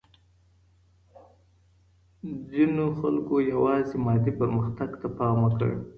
[2.49, 5.71] ځینو خلګو یوازې مادي پرمختګ ته پام وکړ.